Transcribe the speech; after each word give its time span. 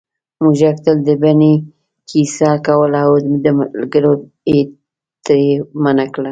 موږک 0.43 0.75
تل 0.85 0.97
د 1.07 1.09
بنۍ 1.21 1.53
کیسه 2.09 2.49
کوله 2.65 3.01
او 3.07 3.13
ملګرو 3.57 4.13
یې 4.51 4.59
ترې 5.25 5.49
منع 5.83 6.07
کړ 6.13 6.23